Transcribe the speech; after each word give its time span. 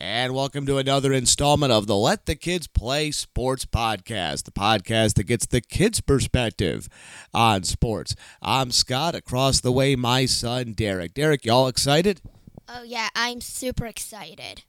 And 0.00 0.32
welcome 0.32 0.64
to 0.66 0.78
another 0.78 1.12
installment 1.12 1.72
of 1.72 1.88
the 1.88 1.96
Let 1.96 2.26
the 2.26 2.36
Kids 2.36 2.68
Play 2.68 3.10
Sports 3.10 3.64
Podcast, 3.64 4.44
the 4.44 4.52
podcast 4.52 5.14
that 5.14 5.24
gets 5.24 5.44
the 5.44 5.60
kids' 5.60 6.00
perspective 6.00 6.88
on 7.34 7.64
sports. 7.64 8.14
I'm 8.40 8.70
Scott. 8.70 9.16
Across 9.16 9.60
the 9.60 9.72
way, 9.72 9.96
my 9.96 10.24
son, 10.24 10.72
Derek. 10.74 11.14
Derek, 11.14 11.44
y'all 11.44 11.66
excited? 11.66 12.20
Oh, 12.68 12.84
yeah, 12.84 13.08
I'm 13.16 13.40
super 13.40 13.86
excited. 13.86 14.62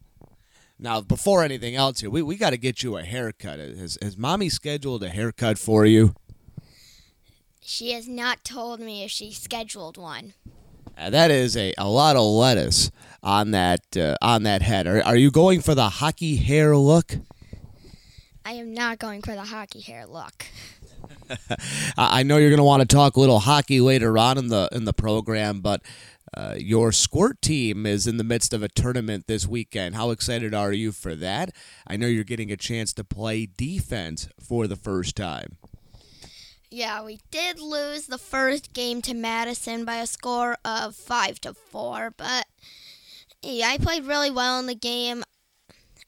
Now, 0.80 1.00
before 1.00 1.44
anything 1.44 1.76
else 1.76 2.00
here, 2.00 2.10
we, 2.10 2.24
we 2.24 2.36
got 2.36 2.50
to 2.50 2.58
get 2.58 2.82
you 2.82 2.98
a 2.98 3.04
haircut. 3.04 3.60
Has, 3.60 4.00
has 4.02 4.18
mommy 4.18 4.50
scheduled 4.50 5.04
a 5.04 5.10
haircut 5.10 5.60
for 5.60 5.86
you? 5.86 6.16
She 7.62 7.92
has 7.92 8.08
not 8.08 8.44
told 8.44 8.80
me 8.80 9.04
if 9.04 9.12
she 9.12 9.32
scheduled 9.32 9.96
one. 9.96 10.34
Uh, 11.00 11.10
that 11.10 11.32
is 11.32 11.56
a, 11.56 11.74
a 11.78 11.88
lot 11.88 12.18
of 12.18 12.24
lettuce 12.24 12.92
on 13.24 13.52
that 13.52 13.96
uh, 13.96 14.16
on 14.22 14.44
that 14.44 14.62
head. 14.62 14.86
Are, 14.86 15.02
are 15.04 15.16
you 15.16 15.32
going 15.32 15.62
for 15.62 15.74
the 15.74 15.90
hockey 15.90 16.36
hair 16.36 16.76
look? 16.76 17.16
I 18.44 18.54
am 18.54 18.74
not 18.74 19.00
going 19.00 19.22
for 19.22 19.34
the 19.34 19.46
hockey 19.46 19.80
hair 19.80 20.06
look. 20.06 20.46
I 21.98 22.24
know 22.24 22.38
you're 22.38 22.50
going 22.50 22.58
to 22.58 22.64
want 22.64 22.82
to 22.82 22.96
talk 22.96 23.16
a 23.16 23.20
little 23.20 23.40
hockey 23.40 23.80
later 23.80 24.18
on 24.18 24.38
in 24.38 24.48
the 24.48 24.68
in 24.74 24.84
the 24.84 24.94
program, 24.94 25.62
but 25.62 25.82
uh, 26.36 26.56
your 26.58 26.92
squirt 26.92 27.42
team 27.42 27.86
is 27.86 28.06
in 28.06 28.18
the 28.18 28.24
midst 28.24 28.54
of 28.54 28.62
a 28.62 28.70
tournament 28.70 29.26
this 29.28 29.48
weekend. 29.48 29.96
How 29.96 30.10
excited 30.10 30.54
are 30.54 30.74
you 30.74 30.92
for 30.92 31.16
that? 31.16 31.52
I 31.88 31.96
know 31.96 32.08
you're 32.08 32.24
getting 32.24 32.52
a 32.52 32.58
chance 32.58 32.92
to 32.94 33.04
play 33.04 33.46
defense 33.46 34.28
for 34.40 34.68
the 34.68 34.76
first 34.76 35.16
time. 35.16 35.58
Yeah, 36.72 37.04
we 37.04 37.20
did 37.32 37.60
lose 37.60 38.06
the 38.06 38.20
first 38.20 38.74
game 38.74 39.02
to 39.02 39.16
Madison 39.16 39.86
by 39.86 39.98
a 39.98 40.06
score 40.06 40.56
of 40.64 40.96
five 40.96 41.42
to 41.42 41.56
four, 41.56 42.14
but 42.16 42.46
yeah, 43.42 43.70
I 43.70 43.80
played 43.80 44.06
really 44.06 44.30
well 44.30 44.60
in 44.60 44.68
the 44.68 44.76
game. 44.76 45.24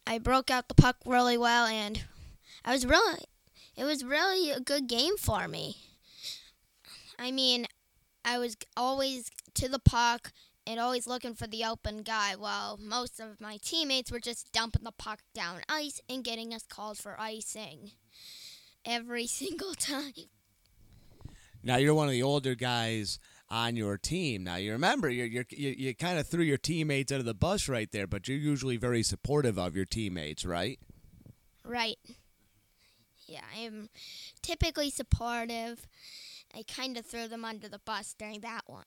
I 0.05 0.19
broke 0.19 0.51
out 0.51 0.67
the 0.67 0.75
puck 0.75 0.97
really 1.03 1.35
well, 1.35 1.65
and 1.65 2.03
I 2.63 2.73
was 2.73 2.85
really, 2.85 3.23
it 3.75 3.85
was 3.85 4.03
really 4.03 4.51
a 4.51 4.59
good 4.59 4.87
game 4.87 5.17
for 5.17 5.47
me. 5.47 5.77
I 7.17 7.31
mean, 7.31 7.65
I 8.23 8.37
was 8.37 8.55
always 8.77 9.31
to 9.55 9.67
the 9.67 9.79
puck 9.79 10.31
and 10.67 10.79
always 10.79 11.07
looking 11.07 11.33
for 11.33 11.47
the 11.47 11.65
open 11.65 12.03
guy, 12.03 12.35
while 12.35 12.77
most 12.77 13.19
of 13.19 13.41
my 13.41 13.57
teammates 13.63 14.11
were 14.11 14.19
just 14.19 14.51
dumping 14.51 14.83
the 14.83 14.91
puck 14.91 15.21
down 15.33 15.61
ice 15.67 15.99
and 16.07 16.23
getting 16.23 16.53
us 16.53 16.67
called 16.67 16.99
for 16.99 17.19
icing 17.19 17.93
every 18.85 19.25
single 19.41 19.73
time. 19.73 20.29
Now 21.63 21.77
you're 21.77 21.93
one 21.93 22.07
of 22.07 22.11
the 22.11 22.23
older 22.23 22.55
guys 22.55 23.19
on 23.49 23.75
your 23.75 23.97
team. 23.97 24.43
Now 24.43 24.55
you 24.55 24.71
remember 24.71 25.09
you're, 25.09 25.27
you're, 25.27 25.45
you 25.49 25.69
you 25.77 25.95
kind 25.95 26.17
of 26.17 26.27
threw 26.27 26.43
your 26.43 26.57
teammates 26.57 27.11
under 27.11 27.23
the 27.23 27.33
bus 27.33 27.67
right 27.67 27.91
there, 27.91 28.07
but 28.07 28.27
you're 28.27 28.37
usually 28.37 28.77
very 28.77 29.03
supportive 29.03 29.59
of 29.59 29.75
your 29.75 29.85
teammates, 29.85 30.45
right? 30.45 30.79
Right. 31.63 31.99
Yeah, 33.27 33.41
I'm 33.57 33.89
typically 34.41 34.89
supportive. 34.89 35.87
I 36.55 36.63
kind 36.63 36.97
of 36.97 37.05
threw 37.05 37.27
them 37.27 37.45
under 37.45 37.69
the 37.69 37.79
bus 37.79 38.13
during 38.17 38.41
that 38.41 38.61
one. 38.65 38.83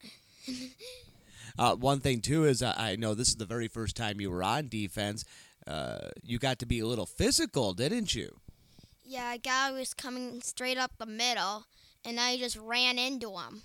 uh, 1.59 1.77
one 1.77 2.01
thing 2.01 2.21
too 2.21 2.45
is 2.45 2.63
uh, 2.63 2.75
I 2.77 2.97
know 2.97 3.15
this 3.15 3.29
is 3.29 3.37
the 3.37 3.47
very 3.47 3.69
first 3.69 3.97
time 3.97 4.21
you 4.21 4.31
were 4.31 4.43
on 4.43 4.69
defense. 4.69 5.25
Uh, 5.67 6.11
you 6.23 6.39
got 6.39 6.59
to 6.59 6.67
be 6.67 6.81
a 6.81 6.87
little 6.87 7.07
physical, 7.07 7.73
didn't 7.73 8.15
you? 8.15 8.37
Yeah, 9.05 9.35
a 9.35 9.39
guy 9.39 9.71
was 9.71 9.95
coming 9.95 10.41
straight 10.43 10.79
up 10.79 10.93
the 10.99 11.07
middle, 11.07 11.65
and 12.05 12.21
I 12.21 12.37
just 12.37 12.57
ran 12.57 12.99
into 12.99 13.31
him. 13.31 13.63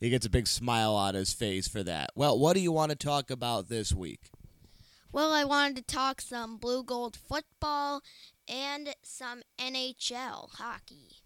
he 0.00 0.10
gets 0.10 0.26
a 0.26 0.30
big 0.30 0.46
smile 0.46 0.94
on 0.94 1.14
his 1.14 1.32
face 1.32 1.68
for 1.68 1.82
that. 1.82 2.10
Well, 2.14 2.38
what 2.38 2.54
do 2.54 2.60
you 2.60 2.72
want 2.72 2.90
to 2.90 2.96
talk 2.96 3.30
about 3.30 3.68
this 3.68 3.92
week? 3.92 4.30
Well, 5.12 5.32
I 5.32 5.44
wanted 5.44 5.76
to 5.76 5.94
talk 5.94 6.20
some 6.20 6.58
Blugold 6.58 7.16
football 7.16 8.02
and 8.48 8.94
some 9.02 9.42
NHL 9.58 10.50
hockey. 10.54 11.22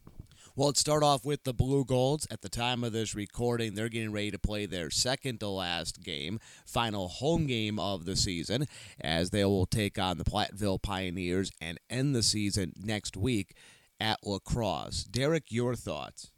Well, 0.57 0.69
let's 0.69 0.81
start 0.81 1.03
off 1.03 1.23
with 1.23 1.45
the 1.45 1.53
Blugolds. 1.53 2.27
At 2.33 2.41
the 2.41 2.49
time 2.49 2.83
of 2.83 2.95
this 2.95 3.15
recording, 3.15 3.75
they're 3.75 3.91
getting 3.91 4.11
ready 4.11 4.31
to 4.31 4.39
play 4.39 4.65
their 4.65 4.89
second 4.89 5.41
to 5.41 5.49
last 5.49 6.03
game, 6.03 6.41
final 6.65 7.09
home 7.09 7.47
game 7.47 7.79
of 7.79 8.07
the 8.07 8.17
season, 8.17 8.67
as 8.99 9.31
they 9.31 9.45
will 9.45 9.67
take 9.67 9.99
on 9.99 10.17
the 10.17 10.25
Platteville 10.25 10.81
Pioneers 10.81 11.53
and 11.61 11.79
end 11.91 12.17
the 12.17 12.23
season 12.23 12.73
next 12.83 13.19
week 13.19 13.55
at 14.01 14.19
La 14.25 14.39
Crosse. 14.39 15.05
Derek, 15.05 15.51
your 15.51 15.75
thoughts? 15.75 16.31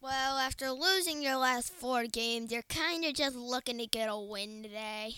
Well, 0.00 0.38
after 0.38 0.70
losing 0.70 1.22
your 1.22 1.36
last 1.36 1.72
four 1.72 2.04
games, 2.04 2.52
you're 2.52 2.62
kind 2.62 3.04
of 3.04 3.14
just 3.14 3.34
looking 3.34 3.78
to 3.78 3.86
get 3.86 4.08
a 4.08 4.18
win 4.18 4.62
today. 4.62 5.14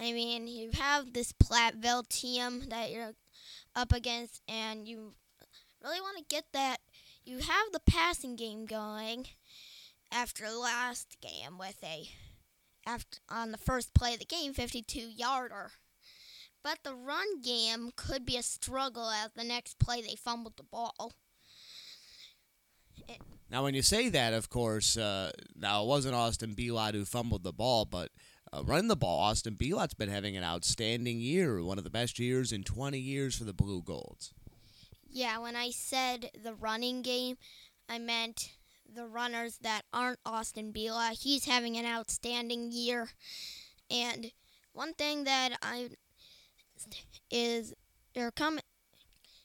I 0.00 0.12
mean, 0.12 0.48
you 0.48 0.70
have 0.72 1.12
this 1.12 1.32
Platteville 1.32 2.08
team 2.08 2.68
that 2.70 2.90
you're 2.90 3.12
up 3.76 3.92
against, 3.92 4.40
and 4.48 4.88
you 4.88 5.14
really 5.82 6.00
want 6.00 6.18
to 6.18 6.34
get 6.34 6.44
that. 6.52 6.78
You 7.24 7.38
have 7.38 7.72
the 7.72 7.80
passing 7.86 8.36
game 8.36 8.66
going 8.66 9.26
after 10.10 10.48
last 10.50 11.18
game 11.20 11.58
with 11.58 11.76
a 11.84 12.08
after 12.86 13.18
on 13.28 13.52
the 13.52 13.58
first 13.58 13.94
play 13.94 14.14
of 14.14 14.18
the 14.18 14.24
game, 14.24 14.52
52 14.52 15.00
yarder. 15.00 15.72
But 16.62 16.78
the 16.84 16.94
run 16.94 17.40
game 17.40 17.90
could 17.96 18.24
be 18.24 18.36
a 18.36 18.42
struggle 18.42 19.10
as 19.10 19.32
the 19.32 19.44
next 19.44 19.78
play 19.78 20.00
they 20.00 20.14
fumbled 20.14 20.56
the 20.56 20.62
ball. 20.62 21.12
It, 23.08 23.18
now, 23.50 23.64
when 23.64 23.74
you 23.74 23.82
say 23.82 24.08
that, 24.10 24.32
of 24.32 24.48
course, 24.48 24.96
uh, 24.96 25.32
now 25.56 25.82
it 25.82 25.86
wasn't 25.86 26.14
Austin 26.14 26.54
Belot 26.54 26.94
who 26.94 27.04
fumbled 27.04 27.42
the 27.42 27.52
ball, 27.52 27.84
but 27.84 28.10
uh, 28.52 28.62
running 28.64 28.88
the 28.88 28.96
ball, 28.96 29.20
Austin 29.20 29.56
Belot's 29.56 29.94
been 29.94 30.08
having 30.08 30.36
an 30.36 30.44
outstanding 30.44 31.20
year, 31.20 31.62
one 31.62 31.78
of 31.78 31.84
the 31.84 31.90
best 31.90 32.18
years 32.18 32.52
in 32.52 32.62
20 32.62 32.98
years 32.98 33.36
for 33.36 33.44
the 33.44 33.54
Blugolds. 33.54 34.32
Yeah, 35.08 35.38
when 35.38 35.56
I 35.56 35.70
said 35.70 36.30
the 36.42 36.54
running 36.54 37.02
game, 37.02 37.36
I 37.88 37.98
meant 37.98 38.52
the 38.94 39.06
runners 39.06 39.58
that 39.58 39.82
aren't 39.92 40.18
Austin 40.24 40.72
Belot. 40.72 41.22
He's 41.22 41.44
having 41.44 41.76
an 41.76 41.86
outstanding 41.86 42.70
year. 42.72 43.10
And 43.90 44.32
one 44.72 44.94
thing 44.94 45.24
that 45.24 45.58
I 45.62 45.90
is 47.30 47.74
you're 48.14 48.30
coming. 48.30 48.62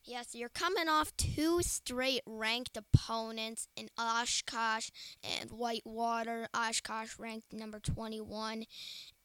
Yes, 0.03 0.33
you're 0.33 0.47
coming 0.47 0.87
off 0.87 1.15
two 1.17 1.61
straight 1.61 2.21
ranked 2.25 2.77
opponents 2.77 3.67
in 3.75 3.89
Oshkosh 3.97 4.89
and 5.21 5.51
Whitewater. 5.51 6.47
Oshkosh 6.53 7.19
ranked 7.19 7.51
number 7.51 7.79
21 7.79 8.63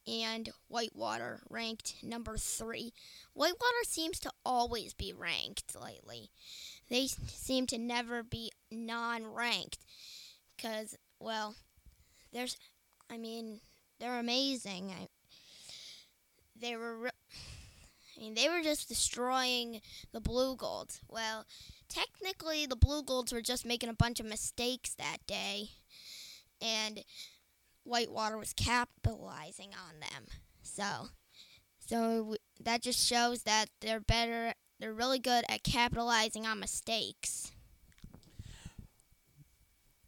and 0.06 0.50
Whitewater 0.68 1.40
ranked 1.48 1.94
number 2.02 2.36
3. 2.36 2.92
Whitewater 3.34 3.84
seems 3.84 4.18
to 4.20 4.32
always 4.44 4.92
be 4.94 5.12
ranked 5.12 5.76
lately. 5.80 6.30
They 6.90 7.06
seem 7.06 7.66
to 7.68 7.78
never 7.78 8.22
be 8.22 8.50
non 8.70 9.26
ranked 9.26 9.78
because, 10.56 10.96
well, 11.20 11.54
there's, 12.32 12.56
I 13.08 13.18
mean, 13.18 13.60
they're 14.00 14.18
amazing. 14.18 14.90
I, 14.90 15.08
they 16.60 16.76
were. 16.76 17.12
I 18.16 18.20
mean, 18.20 18.34
they 18.34 18.48
were 18.48 18.62
just 18.62 18.88
destroying 18.88 19.80
the 20.12 20.20
Blugolds. 20.20 21.00
Well, 21.08 21.46
technically, 21.88 22.66
the 22.66 22.76
Blugolds 22.76 23.32
were 23.32 23.42
just 23.42 23.64
making 23.64 23.88
a 23.88 23.94
bunch 23.94 24.20
of 24.20 24.26
mistakes 24.26 24.94
that 24.94 25.18
day, 25.26 25.70
and 26.60 27.04
Whitewater 27.84 28.38
was 28.38 28.52
capitalizing 28.52 29.70
on 29.70 30.00
them. 30.00 30.26
So, 30.62 31.08
so 31.78 32.36
that 32.60 32.82
just 32.82 33.06
shows 33.06 33.42
that 33.42 33.66
they're 33.80 34.00
better. 34.00 34.54
They're 34.78 34.92
really 34.92 35.18
good 35.18 35.44
at 35.48 35.62
capitalizing 35.62 36.46
on 36.46 36.60
mistakes. 36.60 37.52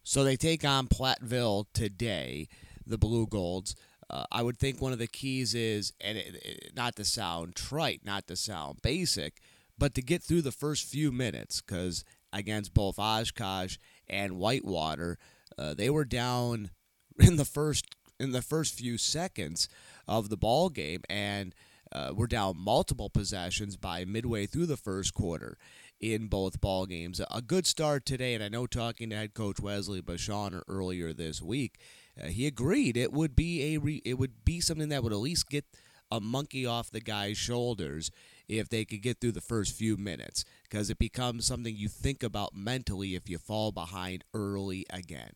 So 0.03 0.23
they 0.23 0.35
take 0.35 0.63
on 0.63 0.87
Platteville 0.87 1.65
today, 1.73 2.47
the 2.85 2.97
Blugolds. 2.97 3.73
Uh, 4.09 4.25
I 4.31 4.43
would 4.43 4.57
think 4.57 4.81
one 4.81 4.93
of 4.93 4.99
the 4.99 5.07
keys 5.07 5.55
is, 5.55 5.93
and 5.99 6.17
it, 6.17 6.35
it, 6.35 6.71
not 6.75 6.95
to 6.97 7.05
sound 7.05 7.55
trite, 7.55 8.01
not 8.05 8.27
to 8.27 8.35
sound 8.35 8.81
basic, 8.81 9.41
but 9.77 9.93
to 9.95 10.01
get 10.01 10.21
through 10.21 10.43
the 10.43 10.51
first 10.51 10.85
few 10.87 11.11
minutes, 11.11 11.61
because 11.61 12.03
against 12.31 12.73
both 12.73 12.99
Oshkosh 12.99 13.77
and 14.07 14.37
Whitewater, 14.37 15.17
uh, 15.57 15.73
they 15.73 15.89
were 15.89 16.05
down 16.05 16.69
in 17.19 17.37
the 17.37 17.45
first 17.45 17.85
in 18.17 18.31
the 18.31 18.41
first 18.41 18.75
few 18.75 18.97
seconds 18.97 19.67
of 20.07 20.29
the 20.29 20.37
ball 20.37 20.69
game, 20.69 21.01
and 21.09 21.53
uh, 21.91 22.13
we're 22.15 22.27
down 22.27 22.55
multiple 22.57 23.09
possessions 23.09 23.75
by 23.75 24.05
midway 24.05 24.45
through 24.45 24.65
the 24.65 24.77
first 24.77 25.13
quarter 25.13 25.57
in 25.99 26.27
both 26.27 26.61
ball 26.61 26.85
games. 26.85 27.21
A 27.31 27.41
good 27.41 27.65
start 27.65 28.05
today, 28.05 28.33
and 28.33 28.43
I 28.43 28.49
know 28.49 28.67
talking 28.67 29.09
to 29.09 29.15
head 29.15 29.33
coach 29.33 29.59
Wesley 29.59 30.01
Beschorner 30.01 30.61
earlier 30.67 31.11
this 31.11 31.41
week 31.41 31.79
uh, 32.21 32.27
he 32.27 32.47
agreed 32.47 32.97
it 32.97 33.11
would 33.11 33.35
be 33.35 33.75
a 33.75 33.79
re- 33.79 34.01
it 34.05 34.15
would 34.15 34.45
be 34.45 34.59
something 34.59 34.89
that 34.89 35.03
would 35.03 35.13
at 35.13 35.19
least 35.19 35.49
get 35.49 35.65
a 36.11 36.19
monkey 36.19 36.65
off 36.65 36.91
the 36.91 37.01
guy's 37.01 37.37
shoulders 37.37 38.11
if 38.47 38.69
they 38.69 38.85
could 38.85 39.01
get 39.01 39.19
through 39.19 39.31
the 39.31 39.41
first 39.41 39.73
few 39.75 39.97
minutes 39.97 40.45
because 40.63 40.89
it 40.89 40.99
becomes 40.99 41.45
something 41.45 41.75
you 41.75 41.87
think 41.89 42.23
about 42.23 42.55
mentally 42.55 43.15
if 43.15 43.29
you 43.29 43.37
fall 43.37 43.71
behind 43.71 44.23
early 44.33 44.85
again. 44.89 45.31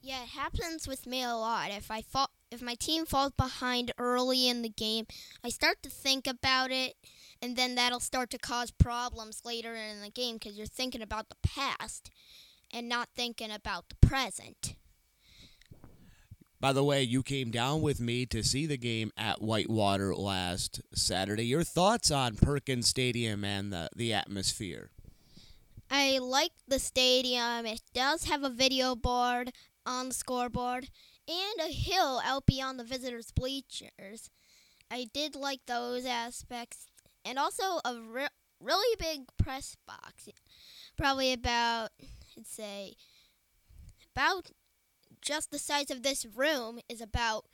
Yeah, 0.00 0.22
it 0.22 0.30
happens 0.30 0.86
with 0.86 1.06
me 1.06 1.22
a 1.22 1.34
lot. 1.34 1.70
If 1.70 1.90
I 1.90 2.02
fall, 2.02 2.28
if 2.50 2.60
my 2.60 2.74
team 2.74 3.06
falls 3.06 3.32
behind 3.32 3.92
early 3.96 4.48
in 4.48 4.60
the 4.60 4.68
game, 4.68 5.06
I 5.42 5.48
start 5.48 5.82
to 5.82 5.88
think 5.88 6.26
about 6.26 6.70
it, 6.70 6.94
and 7.40 7.56
then 7.56 7.74
that'll 7.74 8.00
start 8.00 8.28
to 8.30 8.38
cause 8.38 8.70
problems 8.70 9.42
later 9.46 9.74
in 9.74 10.02
the 10.02 10.10
game 10.10 10.36
because 10.36 10.58
you're 10.58 10.66
thinking 10.66 11.00
about 11.00 11.30
the 11.30 11.36
past 11.42 12.10
and 12.70 12.86
not 12.86 13.08
thinking 13.16 13.50
about 13.50 13.88
the 13.88 14.06
present. 14.06 14.74
By 16.60 16.72
the 16.72 16.84
way, 16.84 17.02
you 17.02 17.22
came 17.22 17.50
down 17.50 17.82
with 17.82 18.00
me 18.00 18.24
to 18.26 18.42
see 18.42 18.64
the 18.64 18.78
game 18.78 19.12
at 19.18 19.42
Whitewater 19.42 20.14
last 20.14 20.80
Saturday. 20.94 21.44
Your 21.44 21.62
thoughts 21.62 22.10
on 22.10 22.36
Perkins 22.36 22.88
Stadium 22.88 23.44
and 23.44 23.72
the, 23.72 23.90
the 23.94 24.14
atmosphere? 24.14 24.90
I 25.90 26.18
like 26.18 26.52
the 26.66 26.78
stadium. 26.78 27.66
It 27.66 27.82
does 27.92 28.24
have 28.24 28.42
a 28.42 28.48
video 28.48 28.96
board 28.96 29.52
on 29.84 30.08
the 30.08 30.14
scoreboard 30.14 30.88
and 31.28 31.60
a 31.60 31.72
hill 31.72 32.20
out 32.24 32.46
beyond 32.46 32.78
the 32.78 32.84
visitors' 32.84 33.30
bleachers. 33.30 34.30
I 34.90 35.06
did 35.12 35.34
like 35.34 35.60
those 35.66 36.06
aspects, 36.06 36.86
and 37.24 37.38
also 37.38 37.80
a 37.84 37.96
re- 38.00 38.28
really 38.60 38.96
big 38.98 39.22
press 39.36 39.76
box, 39.86 40.28
probably 40.96 41.32
about, 41.32 41.90
I'd 42.36 42.46
say, 42.46 42.94
about 44.14 44.50
just 45.24 45.50
the 45.50 45.58
size 45.58 45.90
of 45.90 46.02
this 46.02 46.26
room 46.26 46.78
is 46.88 47.00
about 47.00 47.46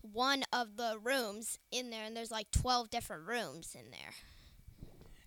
one 0.00 0.42
of 0.52 0.76
the 0.76 0.98
rooms 1.02 1.58
in 1.70 1.90
there, 1.90 2.04
and 2.04 2.16
there's 2.16 2.30
like 2.30 2.50
12 2.50 2.90
different 2.90 3.26
rooms 3.26 3.76
in 3.78 3.90
there. 3.90 4.14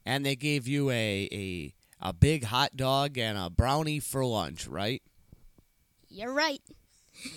And 0.06 0.26
they 0.26 0.36
gave 0.36 0.68
you 0.68 0.90
a, 0.90 1.30
a, 1.32 1.74
a 2.02 2.12
big 2.12 2.46
hot 2.46 2.76
dog 2.76 3.18
and 3.18 3.38
a 3.38 3.50
brownie 3.50 4.00
for 4.00 4.26
lunch, 4.26 4.68
right? 4.68 5.02
You're 6.10 6.34
right. 6.34 6.62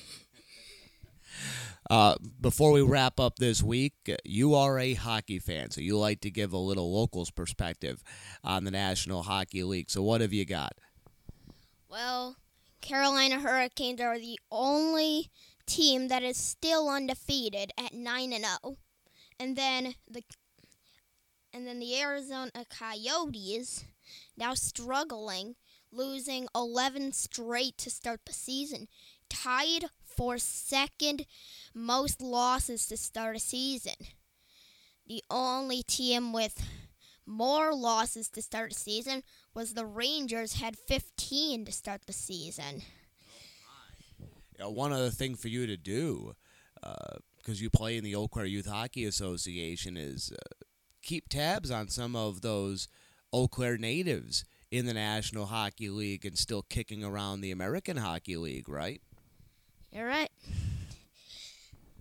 Uh, 1.89 2.17
before 2.41 2.73
we 2.73 2.83
wrap 2.83 3.21
up 3.21 3.37
this 3.37 3.63
week, 3.63 3.95
you 4.25 4.57
are 4.57 4.77
a 4.77 4.95
hockey 4.95 5.39
fan, 5.39 5.71
so 5.71 5.81
you 5.81 5.97
like 5.97 6.21
to 6.21 6.31
give 6.33 6.53
a 6.53 6.59
little 6.59 6.93
locals 6.93 7.31
perspective 7.31 8.03
on 8.43 8.65
the 8.65 8.73
National 8.73 9.23
Hockey 9.23 9.63
League. 9.63 9.89
So, 9.89 10.03
what 10.03 10.21
have 10.21 10.33
you 10.33 10.45
got? 10.45 10.73
Well, 11.89 12.37
Carolina 12.81 13.41
Hurricanes 13.41 14.01
are 14.01 14.19
the 14.19 14.39
only 14.51 15.31
team 15.67 16.09
that 16.09 16.23
is 16.23 16.37
still 16.37 16.89
undefeated 16.89 17.73
at 17.77 17.93
9 17.93 18.33
and 18.33 18.45
0. 18.63 18.77
And 19.39 19.57
then 19.57 19.95
the 20.09 20.23
and 21.53 21.67
then 21.67 21.79
the 21.79 21.99
Arizona 21.99 22.51
Coyotes 22.69 23.85
now 24.37 24.55
struggling, 24.55 25.57
losing 25.91 26.49
11 26.55 27.13
straight 27.13 27.79
to 27.79 27.91
start 27.91 28.21
the 28.27 28.33
season, 28.33 28.89
tied 29.31 29.87
for 30.05 30.39
second 30.39 31.25
most 31.75 32.21
losses 32.21 32.87
to 32.87 32.97
start 32.97 33.37
a 33.37 33.41
season. 33.41 33.95
The 35.07 35.23
only 35.31 35.83
team 35.83 36.33
with 36.33 36.63
more 37.27 37.75
losses 37.75 38.29
to 38.31 38.43
start 38.43 38.73
a 38.73 38.75
season 38.75 39.23
was 39.55 39.75
the 39.75 39.87
Rangers 39.87 40.55
had 40.55 40.77
15 40.77 41.65
to 41.65 41.73
start 41.73 42.03
the 42.07 42.13
season. 42.13 42.83
Uh, 44.63 44.71
one 44.71 44.93
other 44.93 45.11
thing 45.11 45.35
for 45.35 45.49
you 45.49 45.67
to 45.67 45.77
do, 45.77 46.35
because 46.81 47.61
uh, 47.61 47.63
you 47.63 47.69
play 47.69 47.97
in 47.97 48.05
the 48.05 48.15
Eau 48.15 48.29
Claire 48.29 48.47
Youth 48.47 48.67
Hockey 48.67 49.05
Association, 49.05 49.97
is 49.97 50.33
uh, 50.33 50.65
keep 51.03 51.29
tabs 51.29 51.71
on 51.71 51.89
some 51.89 52.17
of 52.17 52.41
those 52.41 52.89
Eau 53.33 53.49
Claire 53.49 53.77
natives 53.77 54.45
in 54.71 54.87
the 54.87 54.95
National 54.95 55.47
Hockey 55.47 55.89
League 55.91 56.25
and 56.25 56.39
still 56.39 56.63
kicking 56.63 57.05
around 57.05 57.41
the 57.41 57.51
American 57.51 57.99
Hockey 57.99 58.37
League, 58.37 58.69
right? 58.69 59.01
You're 59.93 60.07
right. 60.07 60.31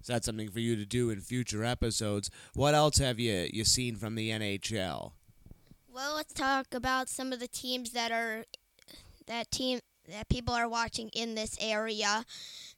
Is 0.06 0.10
that 0.10 0.24
something 0.24 0.52
for 0.52 0.60
you 0.60 0.75
to 0.75 0.86
do 0.86 1.10
in 1.10 1.19
future 1.19 1.63
episodes? 1.63 2.30
What 2.54 2.75
else 2.75 3.00
have 3.00 3.19
you 3.19 3.50
you 3.52 3.66
seen 3.66 3.96
from 3.96 4.13
the 4.13 4.30
NHL? 4.30 5.13
Well, 5.92 6.13
let's 6.13 6.31
talk 6.31 6.75
about 6.75 7.10
some 7.10 7.34
of 7.34 7.40
the 7.40 7.48
teams 7.48 7.90
that 7.94 8.12
are 8.12 8.46
that 9.25 9.50
team 9.50 9.80
that 10.07 10.30
people 10.30 10.54
are 10.54 10.69
watching 10.69 11.10
in 11.16 11.34
this 11.34 11.57
area. 11.60 12.24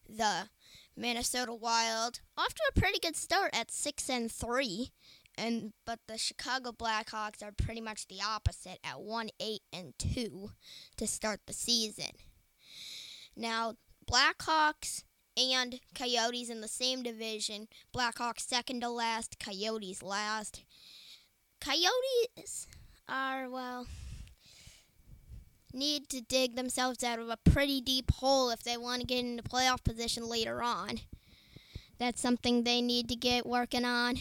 The 0.07 0.47
Minnesota 0.95 1.53
Wild 1.53 2.21
off 2.37 2.53
to 2.53 2.63
a 2.73 2.79
pretty 2.79 2.99
good 2.99 3.17
start 3.17 3.49
at 3.53 3.71
six 3.71 4.09
and 4.09 4.31
three, 4.31 4.91
and 5.37 5.73
but 5.85 5.99
the 6.07 6.17
Chicago 6.17 6.71
Blackhawks 6.71 7.43
are 7.43 7.51
pretty 7.51 7.81
much 7.81 8.07
the 8.07 8.21
opposite 8.25 8.79
at 8.85 9.01
one 9.01 9.31
eight 9.41 9.63
and 9.73 9.93
two 9.99 10.51
to 10.95 11.05
start 11.05 11.41
the 11.45 11.51
season. 11.51 12.11
Now 13.35 13.73
Blackhawks 14.09 15.03
and 15.37 15.79
Coyotes 15.93 16.49
in 16.49 16.61
the 16.61 16.67
same 16.67 17.03
division. 17.03 17.67
Blackhawks 17.95 18.41
second 18.41 18.81
to 18.81 18.89
last, 18.89 19.39
Coyotes 19.39 20.01
last. 20.01 20.63
Coyotes 21.61 22.67
are 23.07 23.49
well 23.49 23.87
need 25.73 26.09
to 26.09 26.21
dig 26.21 26.55
themselves 26.55 27.03
out 27.03 27.19
of 27.19 27.29
a 27.29 27.37
pretty 27.37 27.79
deep 27.79 28.11
hole 28.11 28.49
if 28.49 28.63
they 28.63 28.77
want 28.77 29.01
to 29.01 29.07
get 29.07 29.23
into 29.23 29.43
playoff 29.43 29.83
position 29.83 30.27
later 30.27 30.63
on. 30.63 30.99
That's 31.99 32.21
something 32.21 32.63
they 32.63 32.81
need 32.81 33.07
to 33.09 33.15
get 33.15 33.45
working 33.45 33.85
on 33.85 34.17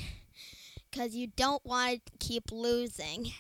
because 0.91 1.15
you 1.15 1.29
don't 1.29 1.65
want 1.65 2.05
to 2.07 2.13
keep 2.19 2.51
losing, 2.51 3.33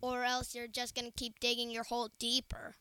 or 0.00 0.24
else 0.24 0.54
you're 0.54 0.68
just 0.68 0.94
going 0.94 1.06
to 1.06 1.16
keep 1.16 1.40
digging 1.40 1.70
your 1.70 1.84
hole 1.84 2.10
deeper. 2.18 2.74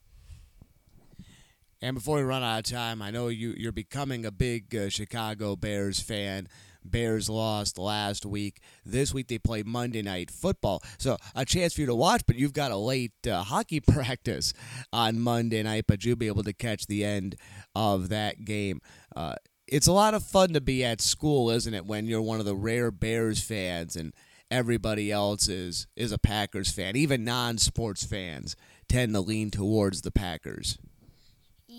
And 1.81 1.95
before 1.95 2.17
we 2.17 2.23
run 2.23 2.43
out 2.43 2.59
of 2.59 2.63
time, 2.65 3.01
I 3.01 3.09
know 3.09 3.29
you, 3.29 3.53
you're 3.57 3.71
becoming 3.71 4.25
a 4.25 4.31
big 4.31 4.75
uh, 4.75 4.89
Chicago 4.89 5.55
Bears 5.55 6.01
fan. 6.01 6.47
Bears 6.83 7.29
lost 7.29 7.77
last 7.77 8.25
week. 8.25 8.61
This 8.85 9.13
week 9.13 9.27
they 9.27 9.37
play 9.37 9.63
Monday 9.63 10.01
Night 10.01 10.29
Football. 10.29 10.81
So 10.97 11.17
a 11.35 11.45
chance 11.45 11.73
for 11.73 11.81
you 11.81 11.87
to 11.87 11.95
watch, 11.95 12.23
but 12.27 12.35
you've 12.35 12.53
got 12.53 12.71
a 12.71 12.77
late 12.77 13.13
uh, 13.25 13.43
hockey 13.43 13.79
practice 13.87 14.53
on 14.91 15.19
Monday 15.19 15.63
night, 15.63 15.85
but 15.87 16.03
you'll 16.03 16.17
be 16.17 16.27
able 16.27 16.43
to 16.43 16.53
catch 16.53 16.87
the 16.87 17.05
end 17.05 17.35
of 17.75 18.09
that 18.09 18.43
game. 18.43 18.81
Uh, 19.15 19.35
it's 19.67 19.87
a 19.87 19.93
lot 19.93 20.13
of 20.13 20.23
fun 20.23 20.53
to 20.53 20.61
be 20.61 20.83
at 20.83 20.99
school, 20.99 21.49
isn't 21.49 21.73
it, 21.73 21.85
when 21.85 22.07
you're 22.07 22.21
one 22.21 22.39
of 22.39 22.45
the 22.45 22.55
rare 22.55 22.91
Bears 22.91 23.41
fans 23.41 23.95
and 23.95 24.13
everybody 24.51 25.11
else 25.11 25.47
is, 25.47 25.87
is 25.95 26.11
a 26.11 26.17
Packers 26.17 26.71
fan. 26.71 26.97
Even 26.97 27.23
non 27.23 27.57
sports 27.57 28.03
fans 28.03 28.57
tend 28.89 29.13
to 29.13 29.21
lean 29.21 29.49
towards 29.51 30.01
the 30.01 30.11
Packers. 30.11 30.77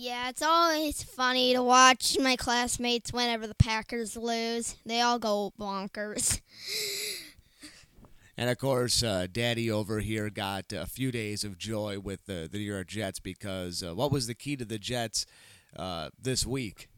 Yeah, 0.02 0.30
it's 0.30 0.40
always 0.40 1.02
funny 1.02 1.52
to 1.52 1.62
watch 1.62 2.16
my 2.18 2.34
classmates 2.34 3.12
whenever 3.12 3.46
the 3.46 3.54
Packers 3.54 4.16
lose. 4.16 4.76
They 4.86 5.02
all 5.02 5.18
go 5.18 5.52
bonkers. 5.60 6.40
And 8.34 8.48
of 8.48 8.56
course, 8.56 9.02
uh, 9.02 9.26
Daddy 9.30 9.70
over 9.70 10.00
here 10.00 10.30
got 10.30 10.72
a 10.72 10.86
few 10.86 11.12
days 11.12 11.44
of 11.44 11.58
joy 11.58 11.98
with 11.98 12.24
the, 12.24 12.48
the 12.50 12.56
New 12.56 12.64
York 12.64 12.86
Jets 12.86 13.20
because 13.20 13.82
uh, 13.82 13.94
what 13.94 14.10
was 14.10 14.26
the 14.26 14.34
key 14.34 14.56
to 14.56 14.64
the 14.64 14.78
Jets 14.78 15.26
uh, 15.76 16.08
this 16.18 16.46
week? 16.46 16.88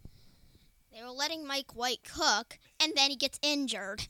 They 0.94 1.02
were 1.02 1.10
letting 1.10 1.44
Mike 1.44 1.74
White 1.74 2.04
cook, 2.04 2.60
and 2.80 2.92
then 2.94 3.10
he 3.10 3.16
gets 3.16 3.40
injured. 3.42 4.06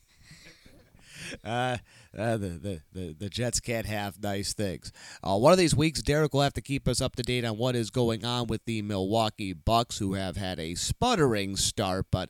Uh, 1.45 1.77
uh, 2.17 2.37
the, 2.37 2.49
the, 2.49 2.81
the, 2.93 3.17
the 3.19 3.29
Jets 3.29 3.59
can't 3.59 3.87
have 3.87 4.23
nice 4.23 4.53
things. 4.53 4.93
Uh, 5.23 5.37
one 5.37 5.53
of 5.53 5.59
these 5.59 5.75
weeks, 5.75 6.03
Derek 6.03 6.33
will 6.33 6.43
have 6.43 6.53
to 6.53 6.61
keep 6.61 6.87
us 6.87 7.01
up 7.01 7.17
to 7.17 7.23
date 7.23 7.45
on 7.45 7.57
what 7.57 7.75
is 7.75 7.91
going 7.91 8.25
on 8.25 8.47
with 8.47 8.65
the 8.65 8.83
Milwaukee 8.83 9.53
Bucks, 9.53 9.99
who 9.99 10.15
have 10.15 10.37
had 10.37 10.61
a 10.61 10.75
sputtering 10.75 11.57
start, 11.57 12.07
but 12.11 12.29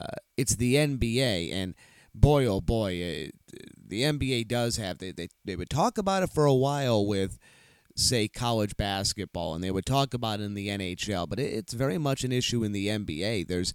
uh, 0.00 0.16
it's 0.36 0.56
the 0.56 0.74
NBA, 0.74 1.52
and 1.52 1.74
boy, 2.14 2.46
oh 2.46 2.60
boy, 2.60 2.92
uh, 2.92 3.56
the 3.86 4.02
NBA 4.02 4.48
does 4.48 4.76
have. 4.76 4.98
They, 4.98 5.12
they, 5.12 5.28
they 5.44 5.56
would 5.56 5.70
talk 5.70 5.98
about 5.98 6.22
it 6.22 6.30
for 6.30 6.44
a 6.44 6.54
while 6.54 7.06
with, 7.06 7.38
say, 7.94 8.28
college 8.28 8.76
basketball, 8.76 9.54
and 9.54 9.62
they 9.62 9.70
would 9.70 9.86
talk 9.86 10.14
about 10.14 10.40
it 10.40 10.44
in 10.44 10.54
the 10.54 10.68
NHL, 10.68 11.28
but 11.28 11.38
it, 11.38 11.52
it's 11.52 11.72
very 11.72 11.98
much 11.98 12.24
an 12.24 12.32
issue 12.32 12.64
in 12.64 12.72
the 12.72 12.88
NBA. 12.88 13.46
There's, 13.46 13.74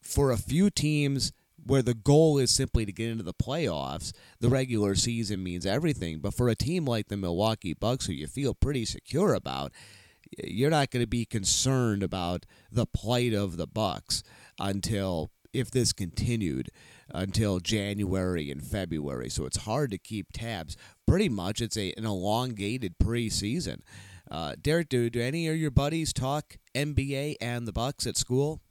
for 0.00 0.30
a 0.30 0.36
few 0.36 0.70
teams, 0.70 1.32
where 1.64 1.82
the 1.82 1.94
goal 1.94 2.38
is 2.38 2.50
simply 2.50 2.84
to 2.84 2.92
get 2.92 3.10
into 3.10 3.24
the 3.24 3.34
playoffs, 3.34 4.12
the 4.40 4.48
regular 4.48 4.94
season 4.94 5.42
means 5.42 5.64
everything. 5.66 6.18
But 6.20 6.34
for 6.34 6.48
a 6.48 6.54
team 6.54 6.84
like 6.84 7.08
the 7.08 7.16
Milwaukee 7.16 7.74
Bucks, 7.74 8.06
who 8.06 8.12
you 8.12 8.26
feel 8.26 8.54
pretty 8.54 8.84
secure 8.84 9.34
about, 9.34 9.72
you're 10.42 10.70
not 10.70 10.90
going 10.90 11.02
to 11.02 11.08
be 11.08 11.24
concerned 11.24 12.02
about 12.02 12.46
the 12.70 12.86
plight 12.86 13.34
of 13.34 13.56
the 13.56 13.66
Bucks 13.66 14.22
until 14.58 15.30
if 15.52 15.70
this 15.70 15.92
continued 15.92 16.70
until 17.14 17.60
January 17.60 18.50
and 18.50 18.62
February. 18.62 19.28
So 19.28 19.44
it's 19.44 19.58
hard 19.58 19.90
to 19.90 19.98
keep 19.98 20.32
tabs. 20.32 20.76
Pretty 21.06 21.28
much, 21.28 21.60
it's 21.60 21.76
a 21.76 21.92
an 21.96 22.06
elongated 22.06 22.98
preseason. 22.98 23.80
Uh, 24.30 24.54
Derek, 24.60 24.88
do, 24.88 25.10
do 25.10 25.20
any 25.20 25.46
of 25.48 25.56
your 25.56 25.70
buddies 25.70 26.12
talk 26.12 26.56
NBA 26.74 27.36
and 27.40 27.68
the 27.68 27.72
Bucks 27.72 28.06
at 28.06 28.16
school? 28.16 28.62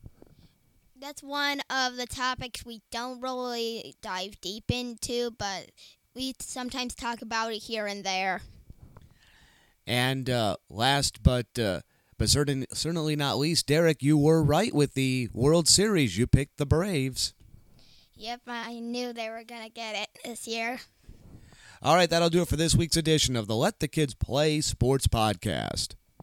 That's 1.01 1.23
one 1.23 1.61
of 1.69 1.97
the 1.97 2.05
topics 2.05 2.65
we 2.65 2.81
don't 2.91 3.19
really 3.19 3.95
dive 4.01 4.39
deep 4.39 4.65
into, 4.69 5.31
but 5.31 5.71
we 6.15 6.35
sometimes 6.39 6.93
talk 6.95 7.21
about 7.21 7.51
it 7.51 7.63
here 7.63 7.87
and 7.87 8.03
there. 8.03 8.41
And 9.87 10.29
uh, 10.29 10.57
last 10.69 11.23
but 11.23 11.47
uh, 11.59 11.81
But 12.17 12.29
certain, 12.29 12.67
certainly 12.71 13.15
not 13.15 13.39
least, 13.39 13.65
Derek, 13.65 14.03
you 14.03 14.15
were 14.15 14.43
right 14.43 14.73
with 14.73 14.93
the 14.93 15.27
World 15.33 15.67
Series. 15.67 16.19
You 16.19 16.27
picked 16.27 16.57
the 16.57 16.67
Braves. 16.67 17.33
Yep, 18.15 18.41
I 18.45 18.77
knew 18.79 19.11
they 19.11 19.29
were 19.29 19.43
going 19.43 19.63
to 19.63 19.69
get 19.71 19.95
it 19.95 20.09
this 20.23 20.47
year. 20.47 20.79
All 21.81 21.95
right, 21.95 22.07
that'll 22.07 22.29
do 22.29 22.43
it 22.43 22.47
for 22.47 22.57
this 22.57 22.75
week's 22.75 22.95
edition 22.95 23.35
of 23.35 23.47
the 23.47 23.55
Let 23.55 23.79
the 23.79 23.87
Kids 23.87 24.13
Play 24.13 24.61
Sports 24.61 25.07
Podcast. 25.07 25.95